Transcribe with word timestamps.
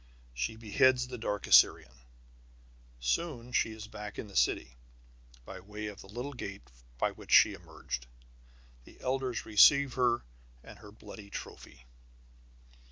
She 0.33 0.55
beheads 0.55 1.07
the 1.07 1.19
dark 1.19 1.45
Assyrian. 1.45 1.93
Soon 2.99 3.51
she 3.51 3.71
is 3.71 3.85
back 3.85 4.17
in 4.17 4.25
the 4.25 4.35
city, 4.35 4.75
by 5.45 5.59
way 5.59 5.85
of 5.85 6.01
the 6.01 6.09
little 6.09 6.33
gate 6.33 6.71
by 6.97 7.11
which 7.11 7.31
she 7.31 7.53
emerged. 7.53 8.07
The 8.85 8.99
elders 8.99 9.45
receive 9.45 9.93
her 9.93 10.23
and 10.63 10.79
her 10.79 10.91
bloody 10.91 11.29
trophy. 11.29 11.85